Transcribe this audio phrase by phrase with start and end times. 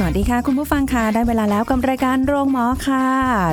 [0.00, 3.06] สวัสดีค่ะ คุณผู้ฟังค่ะ ได้เวลาแล้วกับรายการโรงหมอค่ะ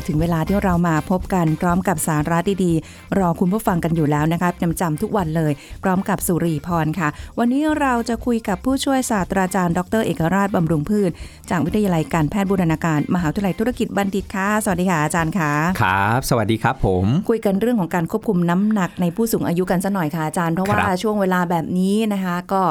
[0.08, 4.50] ถึงเวลาที่เรามาพบกันพร้อมกับสาระดีๆ รอคุณผู้ฟังกันอยู่แล้วนะคะ
[4.82, 5.52] จำๆทุกวันเลย
[5.84, 7.10] พร้อมกับสุรีพรค่ะ
[7.40, 11.12] วันนี้เราจะคุยกับผู้ช่วยศาสตราจารย์ ดร เอกราชบำรุงพืช
[11.50, 15.52] จากวิทยาลัยการแพทย์บูรณาการ มหาวิทยาลัยธุรกิจบัณฑิตค่ะ สวัสดีค่ะอาจารย์ค่ะ
[15.82, 22.62] ครับ สวัสดีครับผม คุยกันเรื่องของการควบคุมน้ำหนักในผู้สูงอายุกันสักหน่อยค่ะอาจารย์ เพราะว่าครับ ช่วงเวลาแบบนี้นะคะ ก็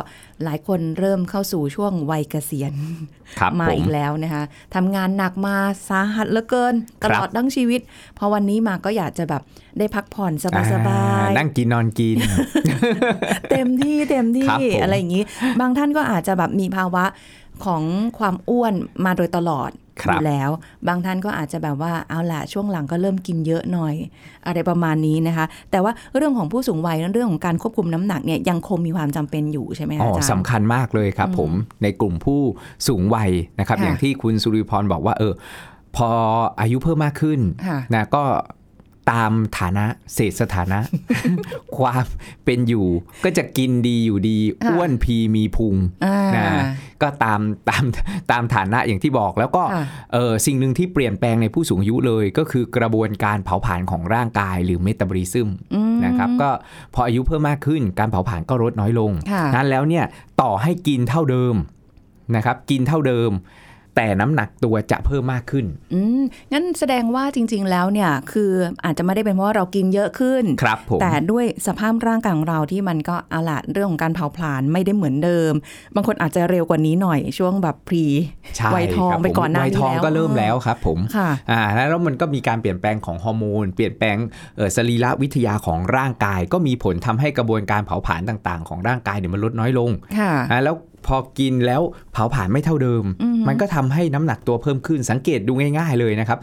[0.45, 2.75] หลายคนเริ่มเข้าสู่ช่วงวัยเกษียณ
[3.41, 5.57] ครับ มาผมอีกแล้วนะคะทำงานหนักมา
[5.89, 7.81] สาหัสเหลือเกินตครับลอดทั้งชีวิต
[8.19, 9.43] พอวันนี้มาก็อยากจะแบบ
[9.79, 15.23] ได้พักผ่อนสบายอ่นั่งกินนอนกินๆเต็มที่เต็มที่ครับผมอะไรอย่างนี้
[15.61, 17.05] บางท่านก็อาจจะแบบมีภาวะ
[17.65, 17.83] ของ
[18.19, 18.75] ความอ้วน
[19.05, 19.71] มาโดยตลอด
[20.03, 20.51] ครัอบยู่แล้ว
[20.89, 23.95] บางท่านก็อาจจะแบบว่าเอาละช่วงหลังก็เริ่มกินเยอะหน่อย
[24.47, 31.51] อะไรประมาณนี้นะคะ แต่ว่าเรื่องของผู้สูงวัยเรื่องของการควบคุมน้ำหนักเนี่ยยังคงมีความจำเป็นอยู่ใช่ไหมคะอ๋ออาจารย์สำคัญมากเลยครับผม
[31.83, 32.41] ในกลุ่มผู้
[32.89, 35.33] สูงวัยนะครับค่ะอย่างที่คุณสุริพรบอกว่า เออ
[35.97, 36.09] พอ
[36.61, 38.25] อายุเพิ่มมากขึ้นค่ะนะก็
[39.13, 40.79] ตามฐานะเศษสถานะ
[41.77, 42.05] ความ
[42.45, 42.87] เป็นอยู่
[43.25, 46.49] ก็จะกินดีอยู่ดีค่ะอ้วนพีมีพุงอ่านะ
[47.03, 47.85] ก็ตามตาม
[48.31, 56.51] ตามฐานะอย่างที่บอก แล้วก็ค่ะเออสิ่งหนึ่งที่เปลี่ยนแปลงในผู้สูงอายุเลยก็คือกระบวนการเผาผลาญของร่างกายหรือเมตาบอลิซึมอืมนะครับก็
[56.95, 60.05] พออายุเพิ่มมากขึ้นการเผาผลาญก็ลดน้อยลงค่ะนั้นแล้วเนี่ย
[60.41, 61.55] ต่อให้กินเท่าเดิม
[62.37, 63.31] นะครับกินเท่าเดิม
[63.97, 68.51] แต่น้ำหนักตัวจะเพิ่มมากขึ้น อืม งั้นแสดงว่าจริง ๆ แล้วเนี่ย คือ
[68.85, 75.53] อาจจะไม่ได้เป็นเพราะว่าเรากินเยอะขึ้น ครับผม แต่ด้วยสภาพร่างกายของเราที่มันก็อาละเรื่องของการเผาผลาญไม่ได้เหมือนเดิม
[75.95, 78.05] บางคนอาจจะเร็วกว่านี้หน่อยช่วงแบบพรี
[78.57, 84.17] ใช่วัยทองครับไปผมก่อนหน้าวัยนี้ทองแล้วก็เริ่มแล้วครับผม ค่ะ อ่า แล้วมันก็มีการเปลี่ยนแปลงของฮอร์โมน เปลี่ยนแปลง
[84.57, 90.77] เอ่อสรีระวิทยาของร่างกาย ก็มีผลทำให้กระบวนการเผาผลาญต่าง ๆ ของร่างกายเนี่ยมันลดน้อยลง ค่ะอ่าแล้ว
[91.07, 91.83] พอกินแล้ว
[92.13, 96.39] เผาผลาญไม่เท่าเดิมอือฮึ มันก็ทำให้น้ำหนักตัวเพิ่มขึ้นสังเกตดูง่าย ๆเลยนะครับ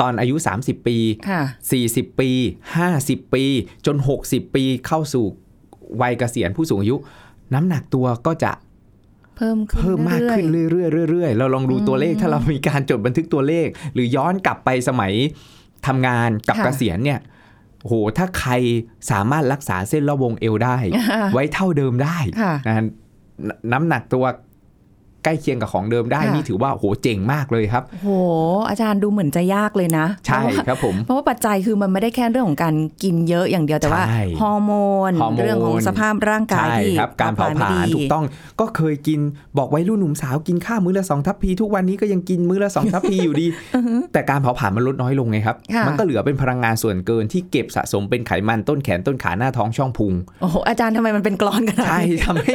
[0.00, 0.96] ตอนอายุ 30 ปี
[1.28, 1.42] ค่ะ
[1.80, 2.30] 40 ปี
[2.82, 3.44] 50 ปี
[3.86, 3.96] จน
[4.26, 5.24] 60 ปีเข้าสู่
[6.00, 6.96] วัยเกษียณผู้สูงอายุ
[7.54, 8.52] น้ำหนักตัวก็จะ
[9.36, 15.12] เพิ่มขึ้นเพิ่มมากขึ้นเรื่อยเรื่อยๆเรื่อยๆเราลองดูตัวเลขถ้าเรามีการจดบันทึกตัวเลข หรือย้อนกลับไปสมัย
[15.86, 17.20] ทำงานกับค่ะเกษียณเนี่ย
[17.82, 18.52] โอ้โหถ้าใคร
[19.10, 20.76] สามารถรักษาเส้นรอบวงเอวได้
[21.32, 22.84] ไว้เท่าเดิมได้ค่ะนะฮะ
[23.48, 24.24] นน้ำหนักตัว
[25.26, 28.08] ใกล้เคียงกับของเดิมได้ค่ะนี่ถือว่าโหเจ๋งมากเลยครับโห
[28.68, 34.72] อาจารย์ดูเหมือนจะยากเลยนะ ใช่เพราะว่าครับผม เพราะว่าปัจจัยคือมันไม่ได้แค่เรื่องของการกินเยอะอย่างเดียวแต่ว่าใช่ฮอร์โม
[35.10, 38.24] นฮอร์โมนเรื่องของสภาพร่างกายใช่ที่ครับการเผาผลาญไม่ดีถูกต้อง
[38.60, 39.20] ก็เคยกิน
[39.58, 43.46] บอกไว้รุ่นหนุ่มสาวกินข้าวมื้อละสองทัพพีทุกวันนี้ก็ยังกินมื้อละสองทัพพีอยู่ดี
[44.12, 52.54] แต่การเผาผลาญมันลดน้อยลงไงครับค่ะมันก็เหลือเป็นพลังงานส่วนเกินที่เก็บสะสมเป็นไขมันต้นแขนต้นขาหน้าท้องช่องพุงโอ้โหอาจารย์ทำไมมันเป็นกรอนกันใช่ทำให้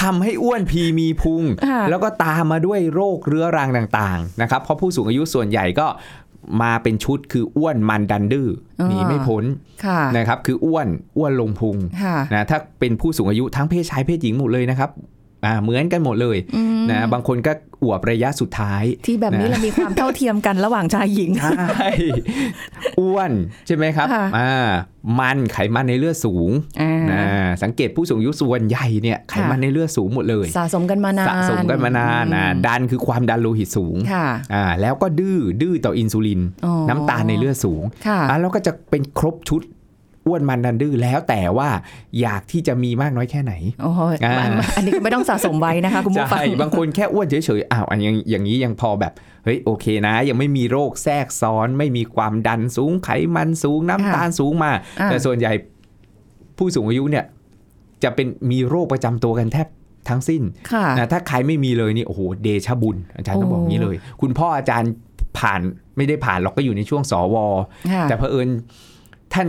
[0.00, 5.86] ทำให้อ้วนพีมีพุงค่ะแล้วก็ตามมาด้วยโรคเรื้อรังต่างๆนะครับเพราะผู้สูงอายุส่วนใหญ่ก็
[6.62, 8.48] มาเป็นชุดคืออ้วนมันดันดื้อ
[8.88, 9.44] หนีไม่พ้น
[9.84, 14.90] ค่ะนะครับคืออ้วนอ้วนลงพุงค่ะนะถ้าเป็นผู้สูงอายุทั้งเพศชายเพศหญิงหมดเลยนะครับ
[15.44, 21.88] อ่าเหมือนกันหมดเลยอืมนะบางคนก็อวบระยะสุดท้าย ที่แบบนี้นะเรามีความเท่าเทียมกันระหว่างชายหญิงใช่
[23.00, 23.32] อ้วน
[23.66, 24.68] ใช่ไหมครับค่ะอ่า
[25.18, 26.50] มันไขมันในเลือดสูง
[26.80, 27.22] อ่านะ
[27.62, 39.62] สังเกตผู้สูงอายุส่วนใหญ่เนี่ยไขมันในเลือดสูงหมดเลย สะสมกันมานานสะสมกันมานานนะดันคือความดันโลหิตสูงค่ะอ่าแล้วก็ดื้อดื้อต่ออินซูลินอ๋อน้ำตาลในเลือดสูงค่ะอ่าแล้วก็จะเป็นครบชุด
[40.26, 41.68] อ้วนมันดันดื้อแล้วแต่ว่า
[42.20, 44.34] อยากที่จะมีมากน้อยแค่ไหนโอ้โหอ่า
[44.76, 49.12] อันนี้ก็ไม่ต้องสะสมไว้นะคะคุณผู้ฟังใช่บางคนแค่อ้วนเฉยๆอ้าวอันยังอย่างนี้ยังพอแบบ
[49.44, 54.70] เฮ้ยโอเคนะ ยังไม่มีโรคแทรกซ้อน ไม่มีความดันสูงไขมันสูงน้ำตาลสูงมา
[55.00, 55.52] อ่าแต่ส่วนใหญ่
[56.58, 57.24] ผู้สูงอายุเนี่ย
[58.02, 59.66] จะเป็นมีโรคประจำตัวกันแทบ
[60.08, 60.42] ทั้งสิ้น
[60.72, 64.92] ค่ะนะถ้าใครไม่มีเลยนี่โอ้โหเดชะบุญ อาจารย์ต้องบอกอย่างนี้เลย คุณพ่ออาจารย์
[65.38, 65.60] ผ่าน
[65.96, 67.36] ไม่ได้ผ่านหรอกก็อยู่ในช่วงสว
[67.92, 68.48] ค่ะแต่เผอิญ
[69.34, 69.48] ท่าน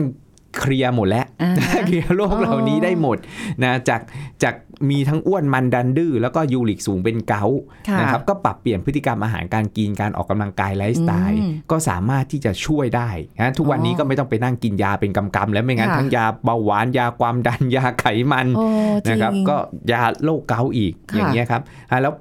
[0.57, 1.51] เคลียร์หมดแล้วอ่า
[1.85, 3.17] เคลียร์โรคเหล่านี้ได้หมด
[3.63, 4.01] นะจาก
[4.44, 4.55] จาก
[4.89, 7.59] มีทั้งอ้วนมันดันดื้อแล้วก็ยูริกสูงเป็นเกาต์
[7.89, 13.09] ค่ะนะครับก็ปรับเปลี่ยนพฤติกรรมอาหารการกินการออกกำลังกายไลฟ์สไตล์อืมก็สามารถที่จะช่วยได้
[13.39, 18.65] นะทุกวันนี้อ๋อก็ไม่ต้องไปนั่งกินยาเป็นกำๆแล้วไม่งั้นค่ะทั้งยาเบาหวานยาความดันยาไขมันโอ้
[19.05, 19.55] จริงนะครับก็
[19.91, 21.61] ยาโรคเกาต์อีกค่ะอย่างเงี้ยครับ
[21.91, 22.13] อะแล้ว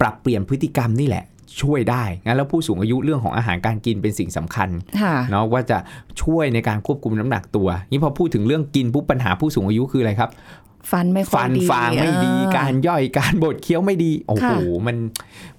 [0.00, 1.24] ปรับเปลี่ยนพฤติกรรมนี่แหละ
[1.62, 4.68] ช่วยได้ งั้นแล้วผู้สูงอายุเรื่องของอาหารการกินเป็นสิ่งสำคัญ
[5.00, 5.78] ค่ะเนาะว่าจะ
[6.22, 10.30] ช่วยในการควบคุมน้ำหนักตัว นี่พอพูดถึงเรื่องกินปุ๊บปัญหาผู้สูงอายุคืออะไรครับ
[10.90, 14.96] ฟันไม่ค่อยฟันดีฟางไม่ดีเออการย่อยการบดเคี้ยวไม่ดี โอ้โหค่ะมัน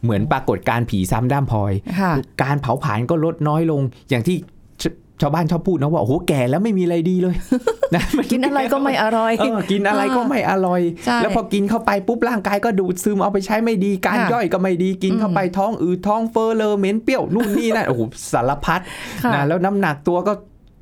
[0.04, 2.14] เหมือนปรากฏการณ์ผีซ้ำด้ามพลอยค่ะ
[2.44, 4.38] การเผาผลาญก็ลดน้อยลง อย่างที่
[5.22, 7.36] ชชาวบ้านชอบพูดนะว่าโอ้โหแก่แล้วไม่มีอะไรดีเลย
[7.96, 18.02] นะมักินอะไรก็ไม่อร่อยเออกินอะไรก็ไม่อร่อยใช่แล้วพอกินเข้าไปปุ๊บร่างกายก็ดูดซึมเอาไปใช้ไม่ดีการค่ะย่อยก็ไม่ดีกินเข้าไปท้องอืดท้องเฟ้อเลอเหม็นเปรี้ยวนู่นนี่นั่นโอ้โห
[18.34, 18.82] สารพัด
[19.24, 20.34] ค่ะนะแล้วน้ำหนักตัวก็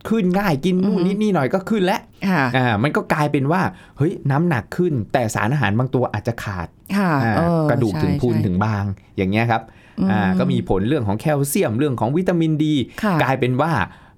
[0.09, 3.61] ขึ้นง่ายกินนู่นนี่นี่หน่อยก็ขึ้นแล้วค่ะอ่ามันก็กลายเป็นว่า
[3.97, 8.83] เฮ้ยน้ำหนักขึ้น แต่สารอาหารบางตัวอาจจะขาดค่ะอ่าเออกระดูกถึงใช่พรุนใช่ถึงบาง
[9.17, 9.61] อย่างเงี้ยครับ
[9.99, 13.71] อืมอ่าก็มีผลเรื่องของแคลเซียมเรื่องของวิตามินดีค่ะกลายเป็นว่า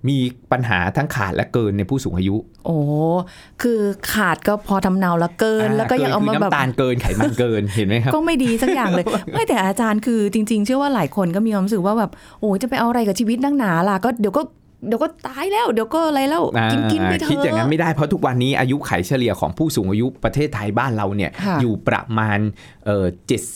[0.08, 0.18] มี
[0.52, 2.36] ปัญหาทั้งขาดและเกินในผู้สูงอายุ
[2.66, 2.78] โอ้
[3.62, 3.80] คือ
[4.14, 14.42] ขาดก็พอทำเนาแล้วเกิน แล้วก็ยังเอามาคืแบบน้ำตาลเกินไขมันเกินเห็นไหมครับ ก็ไม่ดีสักอย่างเลย ไม่แต่อาจารย์คือจริง ๆ เชื่อว่าหลายคนก็มีความรู้สึกว่าแบบโอ้ยจะไปเอาอะไรกับชีวิตนักหนาล่ะก็เดี๋ยวก็
[14.88, 22.40] เดี๋ยวก็ตายแล้ว เดี๋ยวก็อะไรแล้วอ่ากินกินไปเถอะคิดอย่างนั้นไม่ได้เพราะทุกวันนี้อายุไขเฉลี่ยของผู้สูงอายุประเทศไทยบ้านเราเนี่ยค่ะอยู่ประมาณ
[22.86, 23.06] เอ่อ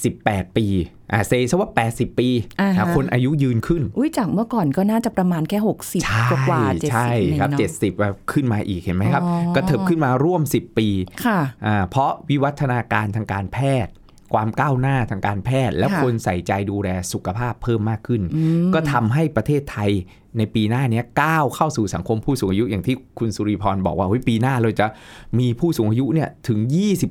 [0.04, 0.68] 78ปี
[1.12, 2.30] อ่าเซซะว่า 80 ปี
[2.62, 7.94] อ่าฮะอ่าคนอายุยืนขึ้น อุ้ยจากเมื่อก่อนก็น่าจะประมาณแค่ 60ใช่กว่าๆเจ็ดใช่สิบครับเนาะเจ็ดสิบ
[8.31, 10.88] ขึ้นมาอีกเห็นไหมครับอ๋อก็เถิบขึ้นมาร่วม 10 ปี
[11.26, 13.94] ค่ะอ่าเพราะวิวัฒนาการทางการแพทย์
[14.34, 19.92] ความก้าวหน้าทางการแพทย์ และค่ะคนใส่ใจดูแลสุขภาพเพิ่มมากขึ้นอืมก็ทำให้ประเทศไทย
[20.38, 24.88] ในปีหน้าเนี้ยก้าวเข้าสู่สังคมผู้สูงอายุอย่างที่คุณสุริพรบอกว่าเฮ้ยปีหน้าเราจะ
[25.40, 26.60] มีผู้สูงอายุเนี่ยถึง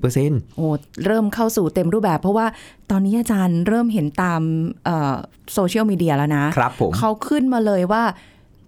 [0.02, 0.66] 20%โอ้
[1.06, 2.46] เริ่มเข้าสู่เต็มรูปแบบ เพราะว่า
[2.90, 4.40] ตอนนี้อาจารย์เริ่มเห็นตาม
[5.54, 8.04] โซเชียลมีเดียแล้วนะครับผมเขาขึ้นมาเลยว่า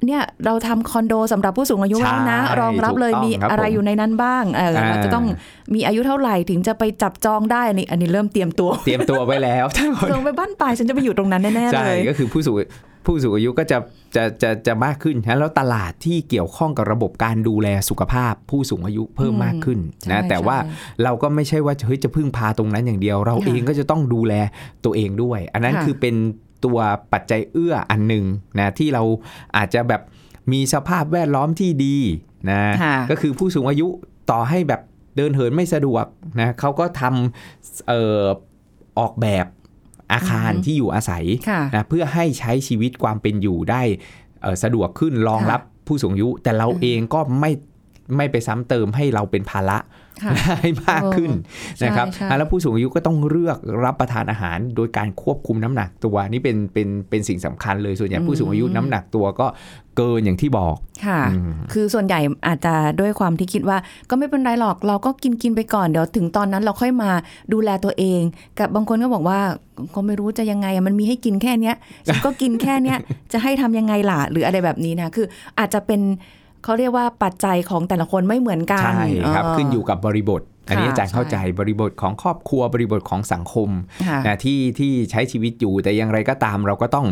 [0.06, 5.24] เนี่ยเราทำคอนโดสำหรับผู้สูงอายุใช่แล้วนะ รองรับเลยถูกต้องมีครับอะไรผมอยู่ในนั้นบ้างเอออ่าเราจะต้อง
[5.74, 9.64] มีอายุเท่าไหร่ถึงจะไปจับจองได้อันนี้อันนี้เริ่มเตรียมตัว เตรียมตัวไว้แล้ว
[10.12, 12.54] ลงไปบ้านปลายฉันจะไปอยู่ตรงนั้นแน่ๆใช่เลยก็คือผู้สูง
[13.04, 13.78] ผู้สูงอายุก็จะ
[14.16, 24.34] จะจะจะมากขึ้นนะแล้วตลาดที่เกี่ยวข้องกับระบบการดูแลสุขภาพ ผู้สูงอายุเพิ่มมากขึ้นใช่นะแต่ว่าใช่เราก็ไม่ใช่ว่าเฮ้ยจะพึ่งพาตรงนั้นอย่างเดียว เราค่ะเองก็จะต้องดูแล
[24.84, 26.14] ตัวเองด้วย อันนั้นค่ะคือเป็น
[26.64, 26.78] ตัว
[27.12, 28.24] ปัจจัยเอื้ออันหนึ่ง
[28.58, 29.02] นะที่เรา
[29.56, 30.02] อาจจะแบบ
[30.52, 31.96] มีสภาพแวดล้อมที่ดี
[32.50, 33.88] นะค่ะก็คือผู้สูงอายุ
[34.30, 34.80] ต่อให้แบบ
[35.16, 36.04] เดินเหินไม่สะดวก
[36.40, 38.24] นะเขาก็ทำเอ่อ
[38.98, 39.46] ออกแบบ
[40.12, 43.82] อาคารอือฮึที่อยู่อาศัยค่ะนะเพื่อให้ใช้ชีวิตความเป็นอยู่ได้
[44.42, 47.50] เอ่อสะดวกขึ้นรองค่ะรับผู้สูงอายุ แต่เราอืมเองก็ไม่
[48.16, 49.78] ไม่ไปซ้ำเติมให้เราเป็นภาระ
[50.22, 51.30] ค่ะให้มากขึ้น
[51.78, 59.46] ใช่นะครับใช่อะแล้วผู้สูงอายุก็ต้องเลือกรับประทานอาหาร โดยการควบคุมน้ำหนักตัวนี่เป็นเป็นเป็นสิ่งสำคัญเลยส่วนใหญ่ผู้สูงอายุน้ำหนักตัวก็
[59.96, 60.76] เกินอย่างที่บอก
[61.06, 63.78] ค่ะอืมคือส่วนใหญ่อาจจะด้วยความที่คิดว่า
[64.10, 67.10] ก็ไม่เป็นไรหรอกเราก็กินกินไปก่อนเดี๋ยวถึงตอนนั้นเราค่อยมา
[67.52, 68.20] ดูแลตัวเอง
[68.58, 69.40] กับบางคนก็บอกว่า
[69.94, 71.76] ก็ไม่รู้จะยังไงอะมันมีให้กินแค่เนี้ย
[72.06, 72.98] ฉันก็กินแค่เนี้ย
[73.32, 75.26] จะให้ทำยังไงล่ะหรืออะไรแบบนี้นะคือ
[75.58, 76.00] อาจจะเป็น
[76.64, 79.04] เขาเรียกว่าปัจจัยของแต่ละคนไม่เหมือนกัน ใช่
[79.34, 83.68] ครับเขึ้นอยู่กับบริบท อันนี้ค่ะอาจารย์เข้าใจบริบทของครอบครัวบริบทของสังคม
[84.06, 87.06] ค่ะนะที่ที่ใช้ชีวิตอยู่แต่อย่างไรก็ตามเราก็ต้อง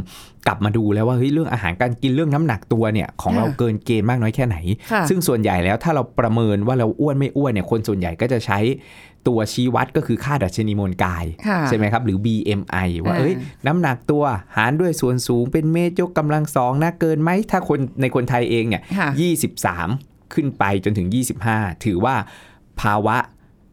[0.47, 4.57] กลับมาดูแล้วว่าเฮ้ยเรื่องอาหารการกินเรื่องน้ำหนักตัวเนี่ยของค่ะเราเกินเกณฑ์มากน้อยแค่ไหน
[4.93, 8.59] ค่ะซึ่งส่วนใหญ่แล้วถ้าเราประเมินว่าเราอ้วนไม่อ้วนเนี่ยคนส่วนใหญ่ก็จะใช้
[9.29, 13.35] ตัวชี้วัดก็คือค่าดัชนีมวลกายค่ะใช่ไหมครับ หรือ BMI ว่าอ่าเอ้ย
[13.67, 14.25] น้ำหนักตัว
[14.57, 19.09] หารด้วยส่วนสูงเป็นเมตรยกกำลังสองนะเกินไหมถ้าคนในคนไทยเองเนี่ยค่ะ
[19.73, 21.09] 23 ขึ้นไปจนถึง
[21.47, 22.15] 25 ถือว่า
[22.81, 23.17] ภาวะ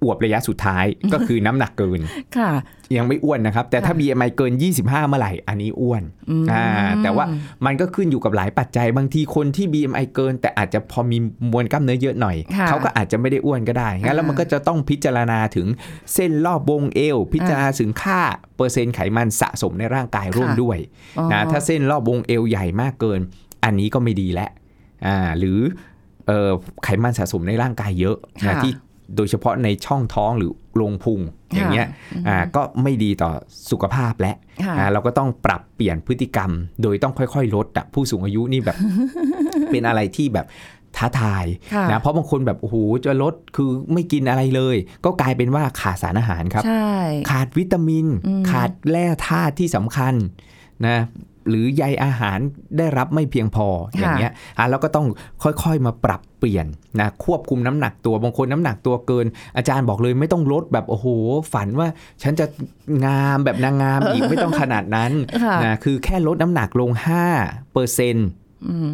[0.05, 1.99] อวบระยะสุดท้ายก็คือน้ำหนักเกิน
[2.37, 2.51] ค่ะ
[2.97, 6.65] ยังไม่อ้วนนะครับ แต่ถ้าค่ะ BMI เกิน 25 เมื่อไหร่ อันนี้อ้วนอืมอ่า
[7.03, 7.25] แต่ว่า
[7.65, 11.17] มันก็ขึ้นอยู่กับหลายปัจจัยบางทีคนที่ BMI เกิน แต่อาจจะพอมี
[11.51, 15.67] มวลกล้ามเนื้อเยอะหน่อยค่ะเขาก็อาจจะไม่ได้อ้วนก็ได้งั้นแล้วอ่ามัมันก็จะต้องพิจารณาถึง
[16.13, 18.19] เส้นรอบวงเอว พิจารณาถึงค่า
[18.55, 20.77] เปอร์เซ็นต์ไขมันสะสมในร่างกายร่วมค่ะด้วย
[21.17, 23.19] อ๋อนะถ้าเส้นรอบวงเอวใหญ่มากเกิน
[23.63, 24.49] อันนี้ก็ไม่ดีแล้ว
[25.05, 25.59] อ่าหรือ
[26.27, 26.51] เอ่อ
[26.83, 28.71] ไขมันสะสมในร่างกายเยอะนะค่ะที่
[29.15, 31.19] โดยเฉพาะในช่องท้องหรือโรงพุง
[31.55, 33.31] อย่างเงี้ยค่ะอ่าก็ไม่ดีต่อ
[33.71, 36.51] สุขภาพและค่ะอ่าเราก็ต้องปรับเปลี่ยนพฤติกรรม
[36.83, 38.77] โดยต้องค่อยๆ ลดอะผู้สูงอายุนี่แบบ
[39.71, 40.45] เป็นอะไรที่แบบ
[40.97, 46.91] ท้าทายค่ะนะเพราะบางคนแบบโอ้โหจะลดคือไม่กินอะไรเลย ก็กลายเป็นว่าขาดสารอาหารครับใช่
[47.31, 50.13] ขาดวิตามินอืมขาดแร่ธาตุที่สำคัญ
[50.87, 50.97] นะ
[51.49, 52.37] หรือใยอาหาร
[52.77, 55.05] ได้รับไม่เพียงพออย่างเงี้ยอะแล้วก็ต้อง
[55.43, 56.65] ค่อยๆมาปรับเปลี่ยน
[56.99, 59.25] นะควบคุมน้ำหนักตัวบางคนน้ำหนักตัวเกิน
[59.57, 61.07] อาจารย์บอกเลยไม่ต้องลดแบบโอ้โห
[61.53, 61.87] ฝันว่า
[62.23, 62.45] ฉันจะ
[63.05, 65.11] งามแบบนางงามอีกไม่ต้องขนาดนั้น
[65.43, 66.89] ค่ะนะคือแค่ลดน้ำหนักลง
[67.31, 68.27] 5เปอร์เซ็นต์
[68.69, 68.89] อืม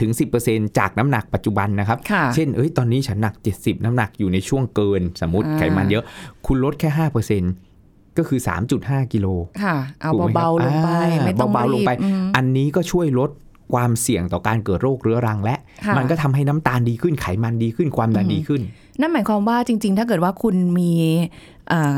[0.00, 0.10] ถึง
[0.44, 6.04] 10%จากน้ำหนักปัจจุบันนะครับค่ะเช่น เอ้ย ตอนนี้ฉันหนัก 70 น้ำหนักอยู่ในช่วงเกิน สมมติอ่าไขมันเยอะ
[6.46, 6.90] คุณลดแค่
[7.38, 7.73] 5%
[8.18, 8.40] ก็คือ
[8.76, 9.26] 3.5 กิโล
[9.62, 13.30] ค่ะเอาถูกไหมครับเบาๆลงไปอ่าไม่ต้องเบาๆลงไปรีบอืมอันนี้ก็ช่วยลด
[13.72, 15.56] ความเสี่ยงต่อการเกิดโรคเรื้อรังและ
[15.86, 18.62] ค่ะมันก็ทำให้น้ำตาลดีขึ้นไขมันดีขึ้นความดันอืมดีขึ้น
[19.00, 20.92] นั่นหมายความว่าจริง ๆ ถ้าเกิดว่าคุณมี
[21.68, 21.96] เอ่อ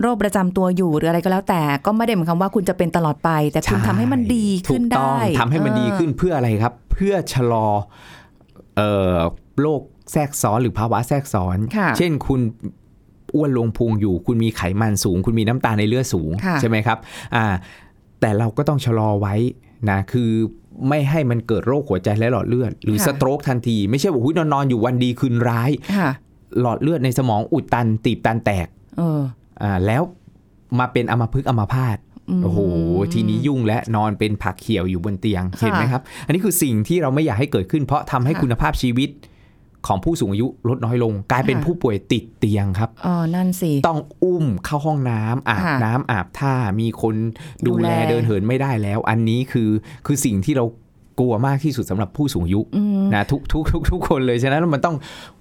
[0.00, 7.66] โรคประจำตัวอยู่หรืออะไรก็แล้วแต่ก็ไม่ได้หมายความว่าคุณจะเป็นตลอดไป แต่คุณใช่ทำให้มันดีขึ้นถูกต้องได้ทำให้มันดีขึ้นเพื่ออะไรครับ เพื่อชะลอ
[8.76, 9.16] เอ่อ
[9.60, 9.80] โรค
[10.12, 12.40] แทรกซ้อนหรือภาวะแทรกซ้อนค่ะเช่นคุณ
[13.36, 16.98] อ้วนลงพุงอยู่ คุณมีไขมันสูง คุณมีน้ำตาลในเลือดสูงค่ะใช่ไหมครับ
[17.36, 17.46] อ่า
[18.20, 19.34] แต่เราก็ต้องชะลอไว้
[19.90, 20.30] นะคือ
[20.88, 26.10] ไม่ให้มันเกิดโรคหัวใจและหลอดเลือด หรือสโตรกทันที ไม่ใช่ว่าหุ้ยนอนๆอยู่วันดีคืนร้ายค่ะ
[26.60, 28.66] หลอดเลือดในสมองอุดตัน ตีบตันแตก
[28.98, 29.20] เออ
[29.62, 30.02] อ่าแล้ว
[30.78, 32.60] มาเป็นอัมพฤกษ์อัมพาตมโอ้โห
[33.12, 39.08] ทีนี้ยุ่งและนอนเป็นผักเขียวอยู่บนเตียงค่ะเห็นไหมครับ อันนี้คือสิ่งที่เราไม่อยากให้เกิดขึ้น เพราะทำให้ค่ะคุณภาพชีวิต
[39.86, 47.14] ของผู้สูงอายุลดน้อยลง กลายเป็นค่ะผู้ป่วยติดเตียงครับอ๋อนั่นสิต้องอุ้มเข้าห้องน้ำอาบค่ะน้ำอาบท่ามีคน
[47.66, 49.70] ดูดูแลแลเดินเหินไม่ได้แล้ว อันนี้คือ
[50.06, 50.64] คือสิ่งที่เรา
[51.18, 54.96] กลัวมากที่สุดสำหรับผู้สูงอายุอืมนะทุกทุกทุกทุกคนเลยฉะนั้นมันต้อง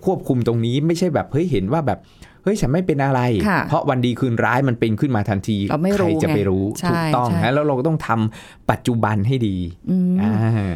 [0.05, 1.99] ควบคุมตรงนี้ไม่ใช่แบบเฮ้ยเห็นว่าแบบ
[2.43, 9.57] เฮ้ยฉันไม่เป็นอะไรค่ะเพราะวันดีคืนร้ายมันเป็นขึ้นมาทันทีเราไม่รู้ใครจะไปรู้ไงใช่ถูกต้องใช่นะแล้วเราก็ต้องทำปัจจุบันให้ดี
[9.89, 10.33] อืมอ่า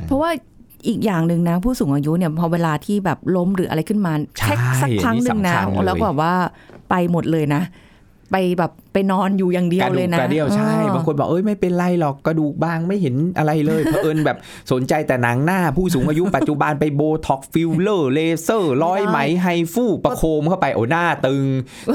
[0.07, 0.31] เพราะว่า
[0.87, 6.33] อีกอย่างหนึ่งนะ ผู้สูงอายุเนี่ยพอเวลาที่แบบล้มหรืออะไรขึ้นมาใช่แค่สักครั้งหนึ่งนะอันนี้สำคัญเลยแล้วแบบว่า
[6.89, 7.61] ไปหมดเลยนะ
[8.31, 14.37] ไปแบบไปนอนอยู่อย่างเดียกวระเลดูยกนะกระเดี่ยวใช่เออบางคนบอกเอ้ยไม่เป็นไรหรอกกระดูกบางไม่เห็นอะไรเลยเพอเอิญแบบ
[14.71, 21.45] สนใจแต่หนังหน้าผู้สูงอายุปัจจุบันไปโบท็อกฟิลเลอร์เลเซอร์ร้อยไหมไฮฟูประโคมเข้าไปโอ้หน้าตึง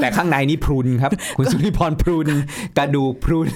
[0.01, 2.27] แต่ข้างในนี่พรุนครับ คุณสุริพรพรุน
[2.77, 3.49] กระดูกพรุน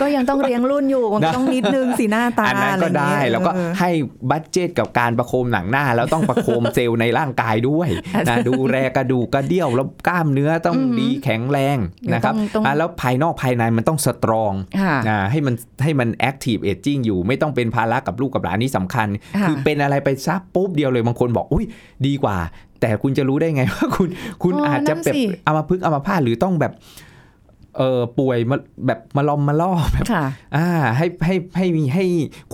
[0.00, 3.90] ก็ยังต้องเลี้ยงรุ่นอยู่มันก็ต้องนิดนึงสีหน้าตาอันนั้นก็อะไรได้เงี้ยแล้วก็เออให้
[4.30, 7.88] budget กับการประโคมหนังหน้า แล้วต้องประโคมเซลล์ในร่างกายด้วย
[8.28, 11.78] นะดูแลกระดูกกระเดี้ยวแล้วกล้ามเนื้อต้องอือหือดีแข็งแรง
[12.14, 21.66] นะครับต้องต้องอะแล้วภายนอกภายในมันต้อง strong ค่ะอ่าให้มันให้มัน active aging อยู่ ไม่ต้องเป็นภาระกับลูกกับหลานนี่สำคัญค่ะคือเป็นอะไรไปซับปุ๊บเดียวเลยบางคนบอกอุ้ย
[22.06, 22.36] ดีกว่า
[22.80, 24.08] แต่คุณจะรู้ได้ไงว่าคุณ
[24.42, 26.72] คุณอ๋อออาจจะนั่นแบบสิอามาพึกษ์อามาพาตหรือต้องแบบ
[27.78, 30.24] เออป่วยมาแบบมาลอมมาล่อแบบค่ะ
[30.56, 32.04] อ่าให้ให้ให้มีให้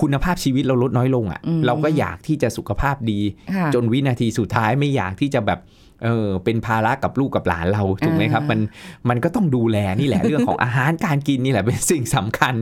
[0.01, 3.21] คุณภาพชีวิตเราลดน้อยลงอะ่ะอืมเราก็อยากที่จะสุขภาพดี
[3.55, 5.59] ค่ะจนวินาทีสุดท้ายไม่อยากที่จะแบบ
[6.05, 8.61] เออเป็นภาระกับลูกกับหลานเราถูกไหมครับอ่ามัมัน
[9.09, 12.55] มันก็ต้องดูแลนี่แหละเรื่องของอาหารการกินนี่แหละเป็นสิ่งสำคัญ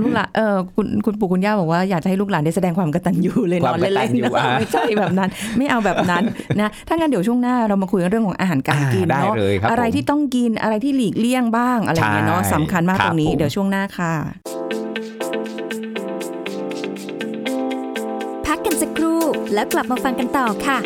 [0.00, 6.24] ลูกหลานเออคุณคุณปู่คุณย่าบอกว่าอยากจะให้ลูกหลานได้แสดงความกตัญญูเลยนควาอมนเล่กตัญญูนๆอะไม่ใช่แบบนั้น ไม่เอาแบบนั้น
[6.60, 14.12] นะถ้างั้นเดี๋ยวช่วงหน้าเรามาคุยกันเรื่องของอาหารการกินอ่าได้เนาะเลยครับอะไรผมที่ต้องกินอะไรที่หลีกเลี่ยงบ้างอะไรอย่างเงี้ยเนาะใช่สำคัญมากครัตบรงนี้ผมเดี๋ยวช่วงหน้าค่ะ
[18.46, 19.20] พักกันสักครู่
[19.54, 20.78] แล้วกลับมาฟังกันต่อค่ะ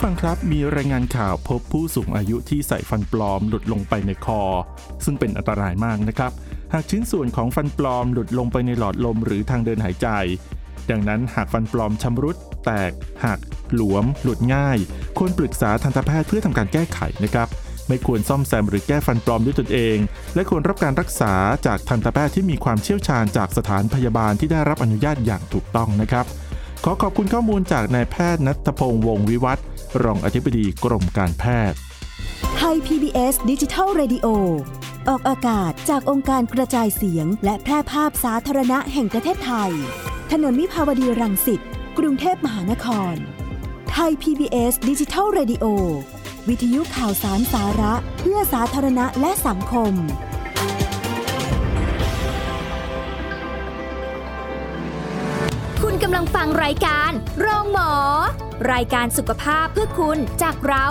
[0.00, 4.42] ผู้ฟังครับมีรายงานข่าวพบผู้สูงอายุที่ใส่ฟันปลอมหลุดลงไปในคอ
[5.04, 6.32] ซึ่งเป็นอันตรายมากนะครับ
[6.72, 10.08] หากชิ้นส่วนของฟันปลอมหลุดลงไปในหลอดลมหรือทางเดินหายใจ
[10.90, 12.92] ดังนั้นหากฟันปลอมชำรุด แตก
[13.24, 13.38] หัก
[13.74, 14.78] หลวม หลุดง่าย
[15.18, 17.48] ควรปรึกษาทันตแพทย์เพื่อทำการแก้ไขนะครับ
[17.88, 19.96] ไม่ควรซ่อมแซมหรือแก้ฟันปลอมด้วยตนเอง
[20.34, 21.34] และควรรับการรักษา
[21.66, 26.26] จากทันตแพทย์ที่มีความเชี่ยวชาญจากสถานพยาบาลที่ได้รับอนุญาตอย่างถูกต้องนะครับ
[26.84, 29.64] ขอขอบคุณข้อมูลจากนายแพทย์นัทพงษ์วงศ์วิวัฒน์
[30.04, 31.78] รองอธิบดีกรมการแพทย์
[32.56, 34.26] ไทย PBS ดิจิทัล Radio
[35.08, 39.72] ออกอากาศจากองค์การกระจายเสียง และแพร่ภาพสาธารณะแห่งประเทศไทย
[40.32, 41.60] ถนนวิภาวดีรังสิต
[41.98, 43.14] กรุงเทพมหานคร
[43.92, 45.64] ไทย PBS ดิจิทัล Radio
[46.48, 49.94] วิทยุข่าวสารสาระ เพื่อสาธารณะและสังคม
[56.02, 57.92] กำลังฟังรายการโรงหมอ
[58.72, 60.86] รายการสุขภาพเพื่อคุณจากเรา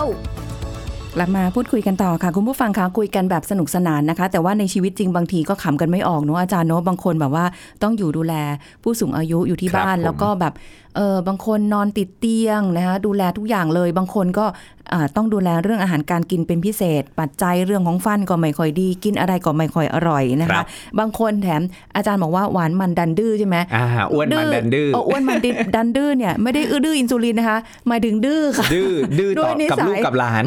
[1.14, 7.44] กลับมาพูดคุยกันต่อค่ะ คุณผู้ฟังคะคุยกันแบบสนุกสนานนะคะ แต่ว่าในชีวิตจริงบางทีก็ขำกันไม่ออกเนอะอาจารย์เนอะบางคนแบบว่า
[7.82, 8.34] ต้องอยู่ดูแล
[8.82, 10.54] ผู้สูงอายุอยู่ที่ครับบ้านผมแล้วก็แบบ
[10.96, 14.46] เออบางคนนอนติดเตียงนะคะดูแลทุกอย่างเลย บางคนก็
[14.92, 20.66] อ่าต้องดูแลเรื่องอาหารการกินเป็นพิเศษ ปัจจัยเรื่องของฟันก็ไม่ค่อยดี กินอะไรก็ไม่ค่อยอร่อยนะครัคะบ
[20.98, 21.62] บางคนแถม
[21.96, 30.44] อาจารย์บอกว่าหวานมันดันดื้อใช่ไหมอ่าอ้วนมันดันดื้อเอ้วนมันดิดันดื้อเนี่ยไม่ได้อื้อดื้ออินซูลินนะคะหมายถึงดื้อค่ะดื้อดื้อด้ต่วอยนิกับสัยลูกกับหลาน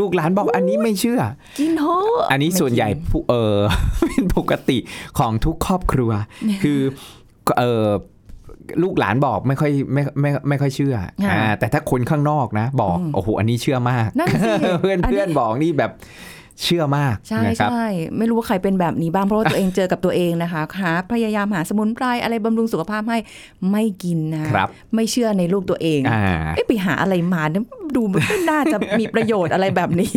[0.00, 1.20] ลูกหลานบอกอันนี้ไม่เชื่อ
[1.58, 3.56] กินเถอะอันนี้ส่วนใหญ่ผู้เออ
[4.06, 4.78] เป็นปกติ
[5.18, 6.10] ของทุกครอบครัว
[6.62, 6.80] คือ
[7.58, 7.88] เออ
[8.82, 10.96] ลูกหลานบอกไม่ค่อยไม่ไม่ไม่ค่อยเชื่อ
[11.30, 14.50] อ่าแต่ถ้าคนข้างนอกนะ บอกโอ้โหอันนี้เชื่อมากนั่นสิ
[14.80, 15.90] เพื่อนอันนี้เพื่อนบอกนี่แบบ
[16.62, 17.86] เชื่อมากใช่นะครับใช่
[18.18, 23.18] ไม่รู้ว่าใครเป็นแบบนี้บ้าง เพราะว่าตัวเองเจอกับตัวเองนะคะหาพยายามหาสมุนไพรอะไรบำรุงสุขภาพให้
[23.70, 27.64] ไม่กินนะครับไม่เชื่อในลูกตัวเองอ่าเอ๊ะไปหาอะไรมาเนี่ย
[27.96, 30.12] ดูมันไม่น่าจะมีประโยชน์อะไรแบบนี้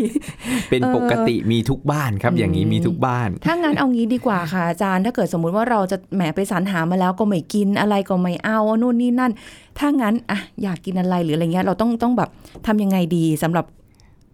[0.70, 9.32] เป็นปกติมีทุกบ้านครับ อย่างนี้มีทุกบ้าน ถ้างั้นเอางี้ดีกว่าค่ะอาจารย์ ถ้าเกิดสมมุติว่าเราจะแหมไปสรรหามาแล้วก็ไม่กินอะไรก็ไม่เอานู่นนี่นั่น
[9.80, 12.30] ถ้างั้นอะอยากกินอะไรหรืออะไรเงี้ยเราต้องต้องแบบ
[12.68, 13.66] ทำยังไงดีสำหรับ